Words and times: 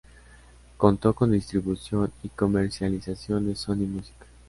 Contó 0.77 1.13
con 1.13 1.31
distribución 1.31 2.11
y 2.23 2.29
comercialización 2.29 3.45
de 3.47 3.55
Sony 3.55 3.85
Music. 3.87 4.15